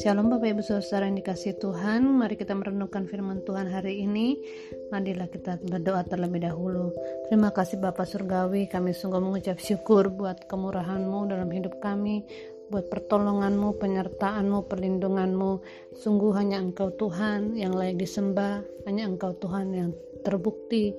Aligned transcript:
Shalom 0.00 0.32
Bapak 0.32 0.56
Ibu 0.56 0.64
Saudara 0.64 1.04
yang 1.04 1.20
dikasih 1.20 1.60
Tuhan. 1.60 2.08
Mari 2.08 2.40
kita 2.40 2.56
merenungkan 2.56 3.04
firman 3.04 3.44
Tuhan 3.44 3.68
hari 3.68 4.00
ini. 4.00 4.40
Marilah 4.88 5.28
kita 5.28 5.60
berdoa 5.60 6.00
terlebih 6.08 6.48
dahulu. 6.48 6.96
Terima 7.28 7.52
kasih 7.52 7.76
Bapak 7.76 8.08
Surgawi. 8.08 8.72
Kami 8.72 8.96
sungguh 8.96 9.20
mengucap 9.20 9.60
syukur 9.60 10.08
buat 10.08 10.48
kemurahan-Mu 10.48 11.28
dalam 11.28 11.52
hidup 11.52 11.76
kami 11.84 12.24
Buat 12.72 12.88
pertolongan-Mu, 12.88 13.76
penyertaan-Mu, 13.76 14.72
perlindungan-Mu. 14.72 15.52
Sungguh 15.92 16.32
hanya 16.40 16.56
Engkau 16.56 16.88
Tuhan 16.96 17.52
yang 17.52 17.76
layak 17.76 18.00
disembah 18.00 18.64
Hanya 18.88 19.12
Engkau 19.12 19.36
Tuhan 19.36 19.76
yang 19.76 19.92
terbukti 20.24 20.96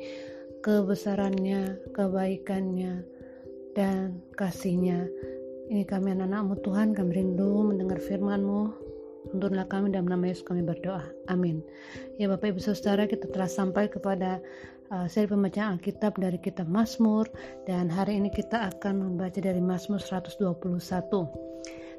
kebesarannya, 0.64 1.92
kebaikannya, 1.92 3.13
dan 3.74 4.22
kasihnya. 4.38 5.06
Ini 5.70 5.86
kami 5.90 6.14
anak-anakmu 6.14 6.62
Tuhan, 6.62 6.94
kami 6.94 7.12
rindu 7.18 7.66
mendengar 7.66 7.98
firman-Mu, 7.98 8.84
Unturlah 9.32 9.64
kami 9.72 9.96
dalam 9.96 10.12
nama 10.12 10.28
Yesus 10.28 10.44
kami 10.44 10.68
berdoa. 10.68 11.02
Amin. 11.32 11.64
Ya 12.20 12.28
Bapak 12.28 12.54
Ibu 12.54 12.60
Saudara 12.60 13.08
kita 13.08 13.32
telah 13.32 13.48
sampai 13.48 13.88
kepada 13.88 14.44
uh, 14.92 15.08
seri 15.08 15.32
pembacaan 15.32 15.80
Alkitab 15.80 16.20
dari 16.20 16.36
kitab 16.44 16.68
Mazmur 16.68 17.32
dan 17.64 17.88
hari 17.88 18.20
ini 18.20 18.28
kita 18.28 18.68
akan 18.76 19.00
membaca 19.00 19.40
dari 19.40 19.64
Mazmur 19.64 20.04
121. 20.04 20.44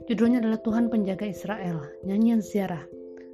Judulnya 0.05 0.45
adalah 0.45 0.61
Tuhan 0.61 0.93
Penjaga 0.93 1.25
Israel, 1.25 1.81
nyanyian 2.05 2.45
ziarah. 2.45 2.85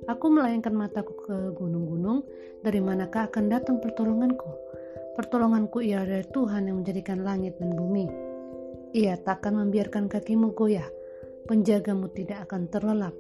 Aku 0.07 0.31
melayangkan 0.33 0.73
mataku 0.73 1.13
ke 1.27 1.37
gunung-gunung, 1.59 2.25
dari 2.65 2.81
manakah 2.81 3.29
akan 3.29 3.53
datang 3.53 3.85
pertolonganku? 3.85 4.49
Pertolonganku 5.19 5.83
ia 5.85 6.01
dari 6.07 6.25
Tuhan 6.31 6.71
yang 6.71 6.81
menjadikan 6.81 7.21
langit 7.21 7.59
dan 7.61 7.77
bumi. 7.77 8.30
Ia 8.91 9.15
takkan 9.23 9.55
membiarkan 9.55 10.11
kakimu 10.11 10.51
goyah, 10.51 10.87
penjagamu 11.47 12.11
tidak 12.11 12.51
akan 12.51 12.67
terlelap. 12.67 13.15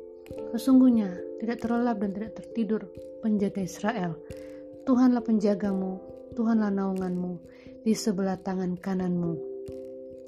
Sesungguhnya 0.50 1.14
tidak 1.38 1.62
terlelap 1.62 2.02
dan 2.02 2.10
tidak 2.10 2.32
tertidur 2.42 2.90
penjaga 3.22 3.62
Israel. 3.62 4.18
Tuhanlah 4.82 5.22
penjagamu, 5.22 6.02
Tuhanlah 6.34 6.74
naunganmu 6.74 7.32
di 7.86 7.94
sebelah 7.94 8.38
tangan 8.42 8.74
kananmu. 8.82 9.38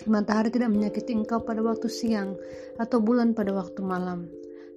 Matahari 0.07 0.51
tidak 0.51 0.71
menyakiti 0.71 1.15
engkau 1.15 1.43
pada 1.43 1.63
waktu 1.63 1.87
siang 1.87 2.35
atau 2.79 2.99
bulan 2.99 3.35
pada 3.35 3.55
waktu 3.55 3.83
malam. 3.83 4.27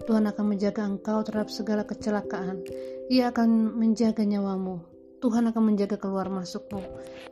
Tuhan 0.05 0.29
akan 0.29 0.45
menjaga 0.53 0.85
engkau 0.85 1.21
terhadap 1.25 1.49
segala 1.49 1.81
kecelakaan. 1.85 2.61
Ia 3.09 3.33
akan 3.33 3.73
menjaga 3.73 4.21
nyawamu. 4.21 4.81
Tuhan 5.21 5.49
akan 5.49 5.63
menjaga 5.73 5.97
keluar 5.97 6.29
masukmu 6.29 6.81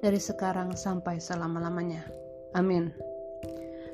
dari 0.02 0.18
sekarang 0.18 0.74
sampai 0.74 1.22
selama-lamanya. 1.22 2.02
Amin. 2.58 3.13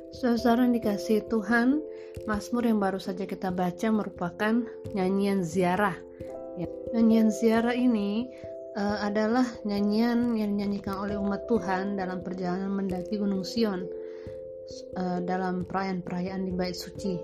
Saudara 0.10 0.66
dikasih 0.66 1.30
Tuhan, 1.30 1.86
Mazmur 2.26 2.66
yang 2.66 2.82
baru 2.82 2.98
saja 2.98 3.30
kita 3.30 3.54
baca 3.54 3.88
merupakan 3.94 4.66
nyanyian 4.98 5.46
ziarah. 5.46 5.94
Ya, 6.58 6.66
nyanyian 6.98 7.30
ziarah 7.30 7.78
ini 7.78 8.26
uh, 8.74 9.06
adalah 9.06 9.46
nyanyian 9.70 10.34
yang 10.34 10.58
dinyanyikan 10.58 10.98
oleh 10.98 11.14
umat 11.14 11.46
Tuhan 11.46 11.94
dalam 11.94 12.26
perjalanan 12.26 12.74
mendaki 12.74 13.22
Gunung 13.22 13.46
Sion 13.46 13.86
uh, 14.98 15.22
dalam 15.22 15.70
perayaan-perayaan 15.70 16.42
di 16.42 16.52
Bait 16.58 16.74
Suci. 16.74 17.16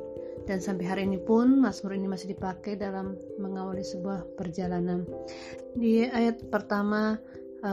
Dan 0.45 0.61
sampai 0.61 0.85
hari 0.85 1.01
ini 1.09 1.17
pun 1.17 1.57
Mazmur 1.57 1.97
ini 1.97 2.05
masih 2.05 2.37
dipakai 2.37 2.77
dalam 2.77 3.17
mengawali 3.41 3.81
sebuah 3.81 4.37
perjalanan. 4.37 5.01
Di 5.73 6.05
ayat 6.05 6.53
pertama 6.53 7.17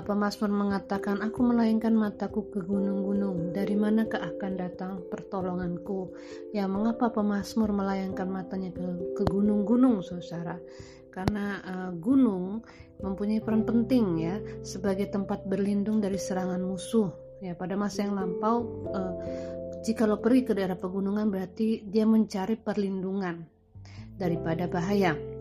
pemazmur 0.01 0.49
mengatakan, 0.49 1.21
Aku 1.21 1.45
melayangkan 1.45 1.93
mataku 1.93 2.49
ke 2.49 2.65
gunung-gunung, 2.65 3.53
dari 3.53 3.77
manakah 3.77 4.33
akan 4.33 4.53
datang 4.57 4.93
pertolonganku? 5.13 6.17
Ya, 6.57 6.65
mengapa 6.65 7.13
pemazmur 7.13 7.77
melayangkan 7.77 8.25
matanya 8.33 8.73
ke, 8.73 8.81
ke 9.13 9.23
gunung-gunung, 9.29 10.01
saudara? 10.01 10.57
Karena 11.13 11.61
uh, 11.61 11.91
gunung 11.93 12.65
mempunyai 13.05 13.45
peran 13.45 13.69
penting 13.69 14.17
ya 14.17 14.41
sebagai 14.65 15.13
tempat 15.13 15.45
berlindung 15.45 16.01
dari 16.01 16.17
serangan 16.17 16.65
musuh. 16.65 17.13
Ya, 17.45 17.53
pada 17.53 17.77
masa 17.77 18.09
yang 18.09 18.17
lampau, 18.17 18.65
uh, 18.97 19.13
jika 19.85 20.09
lo 20.09 20.23
pergi 20.23 20.47
ke 20.49 20.53
daerah 20.57 20.79
pegunungan 20.79 21.29
berarti 21.29 21.85
dia 21.85 22.09
mencari 22.09 22.57
perlindungan 22.57 23.45
daripada 24.17 24.71
bahaya. 24.71 25.32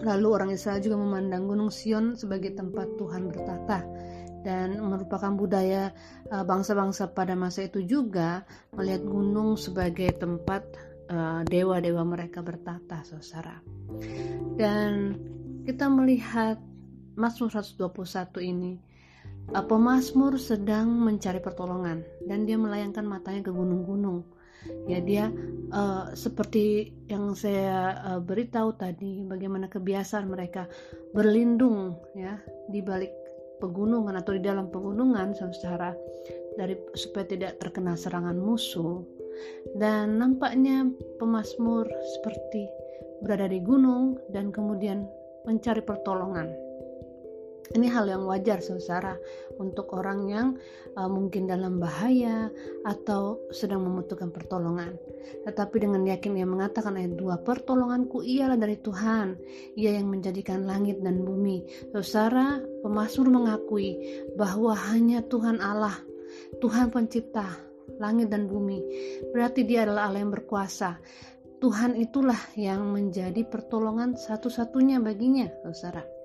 Lalu 0.00 0.28
orang 0.32 0.50
Israel 0.54 0.80
juga 0.80 0.96
memandang 0.96 1.44
Gunung 1.44 1.68
Sion 1.68 2.16
sebagai 2.16 2.56
tempat 2.56 2.88
Tuhan 2.96 3.28
bertata 3.28 3.84
dan 4.42 4.80
merupakan 4.82 5.30
budaya 5.34 5.94
uh, 6.34 6.42
bangsa-bangsa 6.42 7.14
pada 7.14 7.38
masa 7.38 7.66
itu 7.66 7.82
juga 7.86 8.42
melihat 8.74 9.06
gunung 9.06 9.54
sebagai 9.54 10.10
tempat 10.18 10.66
uh, 11.10 11.46
dewa-dewa 11.46 12.02
mereka 12.02 12.42
bertata, 12.42 13.06
saudara. 13.06 13.62
Dan 14.58 15.14
kita 15.62 15.86
melihat 15.86 16.58
Mazmur 17.14 17.54
121 17.54 18.42
ini 18.42 18.72
uh, 19.54 19.64
pemazmur 19.64 20.38
sedang 20.42 20.90
mencari 20.90 21.38
pertolongan 21.38 22.02
dan 22.26 22.42
dia 22.42 22.58
melayangkan 22.58 23.06
matanya 23.06 23.46
ke 23.46 23.52
gunung-gunung 23.54 24.26
ya 24.86 24.98
dia 25.02 25.24
uh, 25.72 26.12
seperti 26.12 26.92
yang 27.08 27.34
saya 27.34 27.98
uh, 28.02 28.20
beritahu 28.22 28.74
tadi 28.76 29.24
bagaimana 29.26 29.66
kebiasaan 29.66 30.28
mereka 30.28 30.68
berlindung 31.16 31.98
ya 32.14 32.38
di 32.70 32.80
balik 32.82 33.10
pegunungan 33.62 34.18
atau 34.18 34.34
di 34.34 34.42
dalam 34.42 34.66
pegunungan 34.70 35.34
secara 35.38 35.94
dari 36.58 36.74
supaya 36.98 37.24
tidak 37.24 37.62
terkena 37.62 37.94
serangan 37.94 38.36
musuh. 38.36 39.00
Dan 39.72 40.20
nampaknya 40.20 40.84
pemazmur 41.16 41.88
seperti 42.18 42.68
berada 43.24 43.48
di 43.48 43.64
gunung 43.64 44.20
dan 44.28 44.52
kemudian 44.52 45.08
mencari 45.48 45.80
pertolongan 45.80 46.52
ini 47.72 47.86
hal 47.88 48.10
yang 48.10 48.26
wajar 48.26 48.58
saudara 48.58 49.14
untuk 49.56 49.94
orang 49.94 50.28
yang 50.28 50.48
uh, 50.98 51.08
mungkin 51.08 51.46
dalam 51.48 51.78
bahaya 51.78 52.50
atau 52.84 53.38
sedang 53.54 53.86
membutuhkan 53.86 54.34
pertolongan. 54.34 54.98
Tetapi 55.46 55.76
dengan 55.80 56.02
yakin 56.04 56.36
ia 56.36 56.44
mengatakan 56.44 56.98
ayat 56.98 57.14
2, 57.16 57.46
pertolonganku 57.46 58.20
ialah 58.26 58.58
dari 58.58 58.76
Tuhan, 58.82 59.38
ia 59.78 59.96
yang 59.96 60.10
menjadikan 60.10 60.66
langit 60.66 61.00
dan 61.00 61.22
bumi. 61.22 61.62
Saudara, 62.02 62.60
pemasmur 62.82 63.30
mengakui 63.30 63.96
bahwa 64.34 64.74
hanya 64.92 65.24
Tuhan 65.24 65.62
Allah, 65.62 65.96
Tuhan 66.60 66.90
pencipta 66.90 67.46
langit 67.96 68.28
dan 68.28 68.50
bumi. 68.50 68.82
Berarti 69.30 69.64
dia 69.64 69.86
adalah 69.88 70.10
Allah 70.10 70.26
yang 70.26 70.32
berkuasa. 70.34 70.98
Tuhan 71.62 71.94
itulah 71.94 72.38
yang 72.58 72.90
menjadi 72.90 73.46
pertolongan 73.46 74.18
satu-satunya 74.18 74.98
baginya, 74.98 75.46
saudara. 75.70 76.21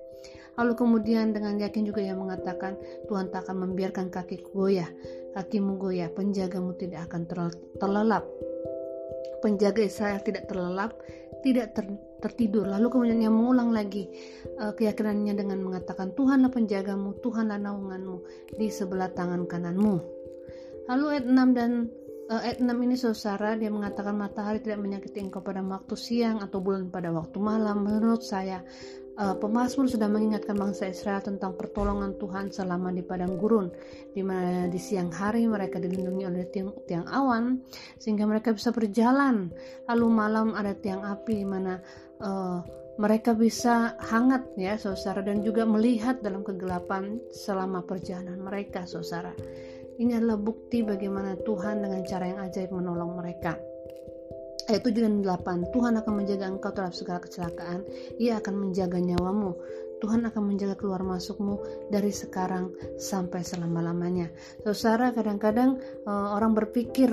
Lalu 0.58 0.72
kemudian 0.74 1.30
dengan 1.30 1.54
yakin 1.54 1.86
juga 1.86 2.02
ia 2.02 2.18
mengatakan, 2.18 2.74
Tuhan 3.06 3.30
tak 3.30 3.46
akan 3.46 3.70
membiarkan 3.70 4.10
kaki 4.10 4.42
goyah, 4.50 4.90
kakimu 5.38 5.78
goyah, 5.78 6.10
penjagamu 6.10 6.74
tidak 6.74 7.06
akan 7.06 7.30
terlelap. 7.78 8.26
Penjaga 9.38 9.86
Israel 9.86 10.18
tidak 10.26 10.50
terlelap, 10.50 10.98
tidak 11.46 11.78
ter, 11.78 11.86
tertidur. 12.18 12.66
Lalu 12.66 12.90
kemudian 12.90 13.22
ia 13.22 13.30
mengulang 13.30 13.70
lagi 13.70 14.10
uh, 14.58 14.74
keyakinannya 14.74 15.38
dengan 15.38 15.62
mengatakan, 15.62 16.10
Tuhanlah 16.18 16.50
penjagamu, 16.50 17.22
Tuhanlah 17.22 17.62
naunganmu 17.62 18.18
di 18.58 18.66
sebelah 18.66 19.14
tangan 19.14 19.46
kananmu. 19.46 20.18
Lalu 20.90 21.04
ayat 21.14 21.26
6 21.30 21.54
dan 21.54 21.70
uh, 22.34 22.40
ayat 22.42 22.58
6 22.60 22.66
ini 22.66 22.94
saudara 22.96 23.54
dia 23.54 23.70
mengatakan 23.72 24.14
matahari 24.16 24.58
tidak 24.58 24.80
menyakiti 24.82 25.22
engkau 25.22 25.40
pada 25.40 25.64
waktu 25.64 25.94
siang 25.96 26.40
atau 26.42 26.60
bulan 26.60 26.92
pada 26.92 27.12
waktu 27.12 27.36
malam 27.40 27.84
menurut 27.84 28.24
saya 28.24 28.64
uh, 29.18 29.34
pemazmur 29.36 29.90
sudah 29.90 30.06
mengingatkan 30.06 30.54
bangsa 30.54 30.88
Israel 30.88 31.20
tentang 31.20 31.58
pertolongan 31.58 32.14
Tuhan 32.16 32.54
selama 32.54 32.94
di 32.94 33.02
padang 33.02 33.34
gurun, 33.36 33.68
di 34.14 34.22
mana 34.22 34.70
di 34.70 34.78
siang 34.78 35.10
hari 35.10 35.44
mereka 35.50 35.82
dilindungi 35.82 36.24
oleh 36.24 36.46
tiang, 36.48 36.70
tiang 36.86 37.06
awan 37.10 37.58
sehingga 37.98 38.24
mereka 38.24 38.54
bisa 38.54 38.70
berjalan. 38.70 39.50
Lalu 39.90 40.06
malam 40.08 40.54
ada 40.54 40.72
tiang 40.78 41.02
api 41.02 41.42
di 41.42 41.46
mana 41.46 41.82
uh, 42.22 42.62
mereka 42.98 43.34
bisa 43.34 43.94
hangat 44.10 44.42
ya 44.58 44.74
saudara 44.74 45.22
dan 45.22 45.42
juga 45.42 45.62
melihat 45.62 46.18
dalam 46.18 46.42
kegelapan 46.42 47.18
selama 47.30 47.82
perjalanan 47.82 48.38
mereka 48.42 48.86
saudara. 48.86 49.34
Ini 49.98 50.14
adalah 50.22 50.38
bukti 50.38 50.86
bagaimana 50.86 51.34
Tuhan 51.42 51.82
dengan 51.82 52.06
cara 52.06 52.24
yang 52.30 52.38
ajaib 52.46 52.70
menolong 52.70 53.18
mereka 53.18 53.58
ayat 54.68 54.84
7 54.84 55.04
dan 55.04 55.14
8 55.24 55.72
Tuhan 55.74 55.94
akan 55.98 56.12
menjaga 56.12 56.46
engkau 56.46 56.70
terhadap 56.72 56.96
segala 56.96 57.18
kecelakaan 57.24 57.80
ia 58.20 58.38
akan 58.38 58.54
menjaga 58.68 59.00
nyawamu 59.00 59.56
Tuhan 59.98 60.22
akan 60.30 60.42
menjaga 60.54 60.78
keluar 60.78 61.02
masukmu 61.02 61.58
dari 61.90 62.14
sekarang 62.14 62.70
sampai 62.96 63.42
selama-lamanya. 63.42 64.30
Saudara, 64.70 65.10
kadang-kadang 65.10 65.82
uh, 66.06 66.38
orang 66.38 66.54
berpikir 66.54 67.10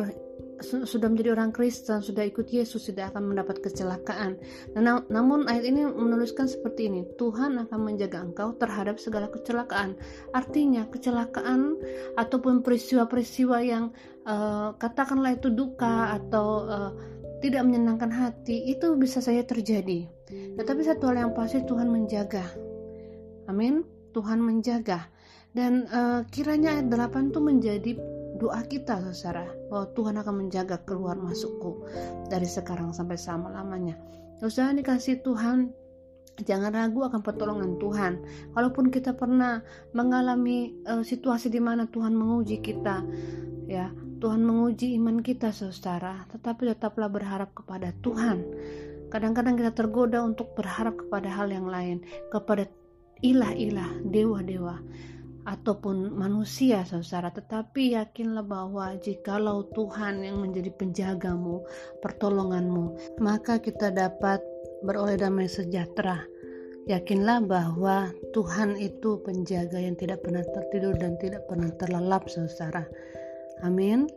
sudah 0.63 1.11
menjadi 1.11 1.35
orang 1.35 1.51
Kristen, 1.51 1.99
sudah 1.99 2.23
ikut 2.23 2.47
Yesus, 2.47 2.87
tidak 2.87 3.11
akan 3.11 3.35
mendapat 3.35 3.59
kecelakaan. 3.59 4.39
Nah, 4.71 5.03
namun 5.11 5.51
ayat 5.51 5.67
ini 5.67 5.83
menuliskan 5.83 6.47
seperti 6.47 6.87
ini, 6.87 7.03
Tuhan 7.19 7.59
akan 7.67 7.79
menjaga 7.83 8.23
engkau 8.23 8.55
terhadap 8.55 8.95
segala 8.95 9.27
kecelakaan. 9.27 9.99
Artinya 10.31 10.87
kecelakaan 10.87 11.75
ataupun 12.15 12.63
peristiwa-peristiwa 12.63 13.57
yang 13.67 13.91
uh, 14.23 14.71
katakanlah 14.79 15.35
itu 15.35 15.51
duka 15.51 16.15
atau 16.15 16.47
uh, 16.65 16.91
tidak 17.45 17.61
menyenangkan 17.61 18.09
hati, 18.09 18.65
itu 18.73 18.97
bisa 18.97 19.21
saja 19.21 19.45
terjadi. 19.45 20.09
Tetapi 20.57 20.81
satu 20.81 21.13
hal 21.13 21.29
yang 21.29 21.33
pasti 21.37 21.61
Tuhan 21.61 21.93
menjaga. 21.93 22.49
Amin. 23.45 23.85
Tuhan 24.17 24.41
menjaga. 24.41 25.05
Dan 25.53 25.85
uh, 25.93 26.25
kiranya 26.33 26.81
ayat 26.81 26.89
8 26.89 27.31
itu 27.31 27.39
menjadi 27.39 27.91
doa 28.35 28.61
kita 28.67 28.99
saudara 29.15 29.47
bahwa 29.71 29.87
Tuhan 29.95 30.15
akan 30.19 30.35
menjaga 30.35 30.83
keluar 30.83 31.15
masukku 31.15 31.87
dari 32.27 32.43
sekarang 32.43 32.91
sampai 32.91 33.15
selama-lamanya 33.15 33.95
saudara 34.43 34.75
dikasih 34.75 35.23
Tuhan 35.23 35.71
jangan 36.43 36.75
ragu 36.75 37.07
akan 37.07 37.23
pertolongan 37.23 37.79
Tuhan 37.79 38.13
walaupun 38.51 38.91
kita 38.91 39.15
pernah 39.15 39.63
mengalami 39.95 40.75
uh, 40.83 40.99
situasi 40.99 41.47
di 41.47 41.63
mana 41.63 41.87
Tuhan 41.87 42.11
menguji 42.11 42.59
kita 42.59 43.07
ya 43.71 43.87
Tuhan 44.15 44.41
menguji 44.47 44.95
iman 44.95 45.19
kita 45.19 45.51
saudara. 45.51 46.23
Tetapi 46.31 46.71
tetaplah 46.71 47.11
berharap 47.11 47.51
kepada 47.51 47.91
Tuhan. 47.99 48.43
Kadang-kadang 49.11 49.59
kita 49.59 49.71
tergoda 49.75 50.23
untuk 50.23 50.55
berharap 50.55 50.95
kepada 50.97 51.29
hal 51.29 51.51
yang 51.51 51.67
lain 51.67 52.03
kepada 52.31 52.67
ilah-ilah 53.23 54.01
dewa-dewa 54.07 54.79
ataupun 55.45 56.15
manusia 56.15 56.83
saudara. 56.87 57.29
Tetapi 57.31 57.95
yakinlah 57.99 58.43
bahwa 58.43 58.95
jikalau 58.97 59.67
Tuhan 59.75 60.23
yang 60.23 60.41
menjadi 60.41 60.73
penjagamu 60.73 61.61
pertolonganmu 62.01 63.19
maka 63.21 63.61
kita 63.61 63.93
dapat 63.93 64.41
beroleh 64.81 65.19
damai 65.19 65.51
sejahtera. 65.51 66.23
Yakinlah 66.85 67.41
bahwa 67.41 68.13
Tuhan 68.29 68.77
itu 68.77 69.17
penjaga 69.25 69.81
yang 69.81 69.97
tidak 69.97 70.21
pernah 70.21 70.45
tertidur 70.45 70.93
dan 70.93 71.17
tidak 71.17 71.41
pernah 71.49 71.73
terlelap 71.81 72.29
saudara 72.29 72.85
amin. 73.63 74.09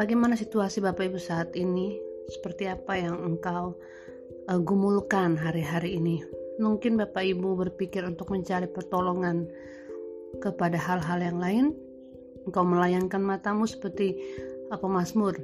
Bagaimana 0.00 0.38
situasi 0.38 0.78
Bapak 0.78 1.12
Ibu 1.12 1.18
saat 1.18 1.52
ini? 1.58 1.98
Seperti 2.30 2.70
apa 2.70 2.94
yang 2.94 3.18
engkau 3.20 3.74
uh, 4.46 4.60
gumulkan 4.62 5.34
hari-hari 5.34 5.98
ini? 5.98 6.22
Mungkin 6.62 6.94
Bapak 6.94 7.26
Ibu 7.26 7.58
berpikir 7.58 8.06
untuk 8.06 8.30
mencari 8.30 8.70
pertolongan 8.70 9.50
kepada 10.38 10.78
hal-hal 10.78 11.18
yang 11.20 11.38
lain? 11.42 11.64
Engkau 12.46 12.64
melayangkan 12.64 13.20
matamu 13.20 13.66
seperti 13.66 14.16
apa 14.70 14.86
Mazmur 14.86 15.36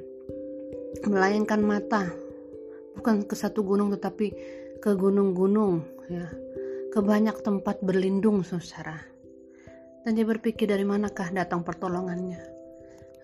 melayangkan 1.05 1.61
mata. 1.61 2.09
Bukan 2.97 3.29
ke 3.29 3.37
satu 3.37 3.61
gunung 3.61 3.93
tetapi 3.93 4.27
ke 4.81 4.91
gunung-gunung 4.97 5.85
ya. 6.09 6.25
Ke 6.89 7.03
banyak 7.03 7.35
tempat 7.45 7.83
berlindung 7.83 8.41
saudara. 8.41 8.97
Dan 10.01 10.15
dia 10.15 10.25
berpikir 10.25 10.71
dari 10.71 10.87
manakah 10.87 11.29
datang 11.29 11.61
pertolongannya 11.61 12.56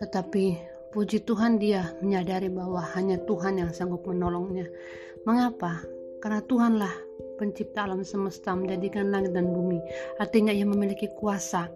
tetapi 0.04 0.60
puji 0.92 1.24
Tuhan 1.24 1.58
dia 1.58 1.96
menyadari 2.04 2.52
bahwa 2.52 2.84
hanya 2.94 3.16
Tuhan 3.24 3.64
yang 3.64 3.72
sanggup 3.72 4.04
menolongnya 4.04 4.68
mengapa 5.24 5.80
karena 6.20 6.44
Tuhanlah 6.44 6.94
pencipta 7.40 7.88
alam 7.88 8.04
semesta 8.04 8.56
menjadikan 8.56 9.12
langit 9.12 9.36
dan 9.36 9.52
bumi. 9.52 9.80
Artinya 10.20 10.52
ia 10.56 10.64
memiliki 10.64 11.12
kuasa. 11.16 11.68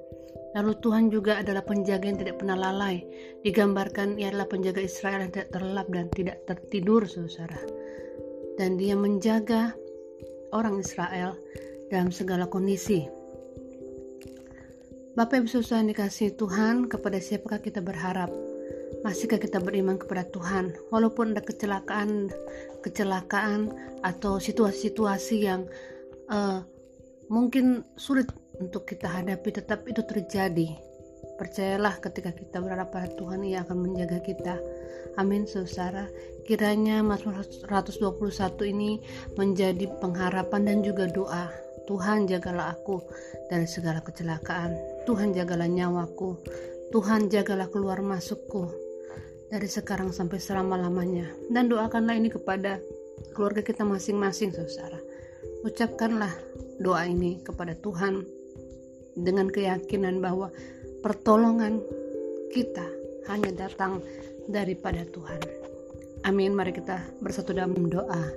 Lalu 0.55 0.73
Tuhan 0.79 1.11
juga 1.11 1.43
adalah 1.43 1.61
penjaga 1.61 2.07
yang 2.07 2.19
tidak 2.19 2.39
pernah 2.39 2.55
lalai. 2.55 3.03
Digambarkan 3.43 4.15
ia 4.15 4.31
adalah 4.31 4.47
penjaga 4.47 4.79
Israel 4.79 5.27
yang 5.27 5.31
tidak 5.35 5.51
terlelap 5.51 5.87
dan 5.91 6.07
tidak 6.15 6.37
tertidur, 6.47 7.03
saudara. 7.03 7.59
Dan 8.55 8.79
dia 8.79 8.95
menjaga 8.95 9.75
orang 10.55 10.79
Israel 10.79 11.35
dalam 11.91 12.09
segala 12.09 12.47
kondisi. 12.47 13.16
Bapak 15.17 15.41
Ibu 15.41 15.49
Saudara 15.49 15.81
dikasih 15.81 16.37
Tuhan, 16.37 16.85
kepada 16.93 17.17
siapakah 17.17 17.57
kita 17.57 17.81
berharap? 17.81 18.29
Masihkah 19.01 19.41
kita 19.41 19.57
beriman 19.57 19.97
kepada 19.97 20.29
Tuhan? 20.29 20.77
Walaupun 20.93 21.33
ada 21.33 21.41
kecelakaan 21.41 22.29
kecelakaan 22.85 23.73
atau 24.05 24.37
situasi-situasi 24.37 25.35
yang 25.41 25.65
uh, 26.29 26.61
mungkin 27.33 27.81
sulit 27.97 28.29
untuk 28.61 28.85
kita 28.85 29.09
hadapi 29.09 29.57
tetap 29.57 29.89
itu 29.89 30.05
terjadi. 30.05 30.77
Percayalah 31.41 31.97
ketika 31.97 32.29
kita 32.37 32.61
berharap 32.61 32.93
pada 32.93 33.09
Tuhan 33.17 33.41
ia 33.41 33.65
akan 33.65 33.89
menjaga 33.89 34.21
kita. 34.21 34.61
Amin 35.17 35.49
saudara. 35.49 36.05
Kiranya 36.45 37.01
Mazmur 37.01 37.41
121 37.41 38.05
ini 38.69 39.01
menjadi 39.33 39.89
pengharapan 39.97 40.61
dan 40.69 40.85
juga 40.85 41.09
doa 41.09 41.66
Tuhan 41.87 42.27
jagalah 42.27 42.75
aku 42.75 42.99
dari 43.47 43.63
segala 43.63 44.03
kecelakaan. 44.03 44.75
Tuhan 45.07 45.31
jagalah 45.31 45.71
nyawaku. 45.71 46.35
Tuhan 46.91 47.31
jagalah 47.31 47.71
keluar 47.71 48.03
masukku 48.03 48.67
dari 49.47 49.67
sekarang 49.71 50.11
sampai 50.11 50.39
selama-lamanya. 50.39 51.31
Dan 51.47 51.71
doakanlah 51.71 52.19
ini 52.19 52.27
kepada 52.27 52.83
keluarga 53.31 53.63
kita 53.63 53.87
masing-masing 53.87 54.51
saudara. 54.51 54.99
Ucapkanlah 55.63 56.31
doa 56.83 57.07
ini 57.07 57.39
kepada 57.41 57.73
Tuhan 57.79 58.27
dengan 59.17 59.47
keyakinan 59.49 60.19
bahwa 60.19 60.51
pertolongan 61.01 61.81
kita 62.51 62.85
hanya 63.31 63.51
datang 63.55 64.03
daripada 64.51 65.03
Tuhan. 65.07 65.39
Amin. 66.27 66.51
Mari 66.51 66.75
kita 66.75 66.99
bersatu 67.23 67.55
dalam 67.55 67.87
doa 67.87 68.27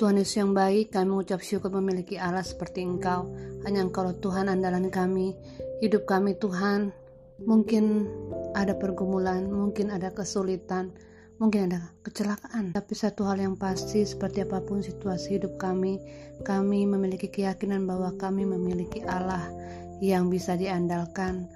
Tuhan 0.00 0.16
Yesus 0.16 0.40
yang 0.40 0.56
baik, 0.56 0.96
kami 0.96 1.12
mengucap 1.12 1.44
syukur 1.44 1.68
memiliki 1.76 2.16
Allah 2.16 2.40
seperti 2.40 2.80
Engkau. 2.80 3.28
Hanya 3.68 3.84
Engkau 3.84 4.08
Tuhan 4.16 4.48
andalan 4.48 4.88
kami. 4.88 5.36
Hidup 5.84 6.08
kami 6.08 6.40
Tuhan 6.40 6.96
Mungkin 7.40 8.04
ada 8.52 8.76
pergumulan, 8.76 9.48
mungkin 9.48 9.88
ada 9.88 10.12
kesulitan, 10.12 10.92
mungkin 11.40 11.72
ada 11.72 11.88
kecelakaan. 12.04 12.76
Tapi 12.76 12.92
satu 12.92 13.24
hal 13.24 13.40
yang 13.40 13.56
pasti, 13.56 14.04
seperti 14.04 14.44
apa 14.44 14.60
pun 14.60 14.84
situasi 14.84 15.40
hidup 15.40 15.56
kami, 15.56 15.96
kami 16.44 16.84
memiliki 16.84 17.32
keyakinan 17.32 17.88
bahwa 17.88 18.12
kami 18.20 18.44
memiliki 18.44 19.00
Allah 19.08 19.48
yang 20.04 20.28
bisa 20.28 20.52
diandalkan. 20.52 21.48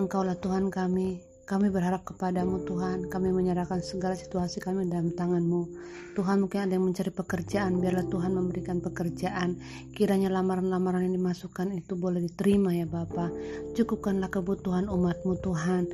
Engkaulah 0.00 0.40
Tuhan 0.40 0.72
kami, 0.72 1.20
kami 1.46 1.70
berharap 1.70 2.02
kepadamu 2.02 2.66
Tuhan, 2.66 3.06
kami 3.06 3.30
menyerahkan 3.30 3.78
segala 3.78 4.18
situasi 4.18 4.58
kami 4.58 4.90
dalam 4.90 5.14
tanganmu. 5.14 5.70
Tuhan 6.18 6.42
mungkin 6.42 6.66
ada 6.66 6.74
yang 6.74 6.90
mencari 6.90 7.14
pekerjaan, 7.14 7.78
biarlah 7.78 8.10
Tuhan 8.10 8.34
memberikan 8.34 8.82
pekerjaan. 8.82 9.54
Kiranya 9.94 10.26
lamaran-lamaran 10.34 11.06
yang 11.06 11.14
dimasukkan 11.22 11.70
itu 11.78 11.94
boleh 11.94 12.26
diterima 12.26 12.74
ya 12.74 12.90
Bapa. 12.90 13.30
Cukupkanlah 13.78 14.26
kebutuhan 14.26 14.90
umatmu 14.90 15.38
Tuhan. 15.38 15.86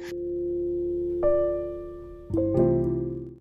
thank 2.33 2.57
you 2.57 2.72